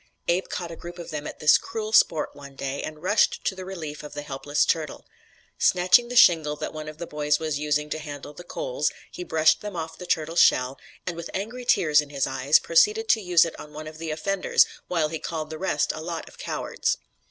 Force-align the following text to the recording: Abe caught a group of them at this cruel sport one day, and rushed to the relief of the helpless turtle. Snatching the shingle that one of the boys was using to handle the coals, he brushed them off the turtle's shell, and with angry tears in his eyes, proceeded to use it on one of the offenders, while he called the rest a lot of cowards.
Abe 0.27 0.47
caught 0.49 0.71
a 0.71 0.75
group 0.75 0.97
of 0.97 1.11
them 1.11 1.27
at 1.27 1.37
this 1.37 1.59
cruel 1.59 1.93
sport 1.93 2.31
one 2.33 2.55
day, 2.55 2.81
and 2.81 3.03
rushed 3.03 3.45
to 3.45 3.53
the 3.53 3.63
relief 3.65 4.01
of 4.01 4.13
the 4.15 4.23
helpless 4.23 4.65
turtle. 4.65 5.05
Snatching 5.59 6.07
the 6.09 6.15
shingle 6.15 6.55
that 6.55 6.73
one 6.73 6.89
of 6.89 6.97
the 6.97 7.05
boys 7.05 7.37
was 7.37 7.59
using 7.59 7.87
to 7.91 7.99
handle 7.99 8.33
the 8.33 8.43
coals, 8.43 8.91
he 9.11 9.23
brushed 9.23 9.61
them 9.61 9.75
off 9.75 9.99
the 9.99 10.07
turtle's 10.07 10.41
shell, 10.41 10.79
and 11.05 11.15
with 11.15 11.29
angry 11.35 11.65
tears 11.65 12.01
in 12.01 12.09
his 12.09 12.25
eyes, 12.25 12.57
proceeded 12.57 13.09
to 13.09 13.21
use 13.21 13.45
it 13.45 13.53
on 13.59 13.73
one 13.73 13.85
of 13.85 13.99
the 13.99 14.09
offenders, 14.09 14.65
while 14.87 15.09
he 15.09 15.19
called 15.19 15.51
the 15.51 15.59
rest 15.59 15.91
a 15.91 16.01
lot 16.01 16.27
of 16.27 16.39
cowards. 16.39 16.97